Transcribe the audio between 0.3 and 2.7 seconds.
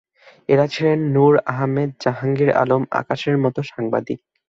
এরা ছিলেন নূর আহমেদ, জাহাঙ্গীর